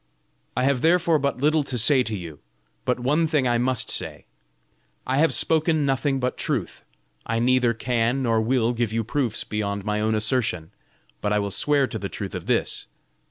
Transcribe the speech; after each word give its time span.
I 0.57 0.63
have 0.63 0.81
therefore 0.81 1.19
but 1.19 1.37
little 1.39 1.61
to 1.63 1.77
say 1.77 2.01
to 2.01 2.17
you, 2.17 2.39
but 2.85 2.99
one 2.99 3.27
thing 3.27 3.47
I 3.47 3.59
must 3.59 3.91
say: 3.91 4.25
I 5.05 5.17
have 5.17 5.31
spoken 5.31 5.85
nothing 5.85 6.19
but 6.19 6.39
truth. 6.39 6.81
I 7.27 7.37
neither 7.37 7.75
can 7.75 8.23
nor 8.23 8.41
will 8.41 8.73
give 8.73 8.91
you 8.91 9.03
proofs 9.03 9.43
beyond 9.43 9.85
my 9.85 10.01
own 10.01 10.15
assertion, 10.15 10.71
but 11.21 11.31
I 11.31 11.37
will 11.37 11.51
swear 11.51 11.85
to 11.85 11.99
the 11.99 12.09
truth 12.09 12.33
of 12.33 12.47
this. 12.47 12.87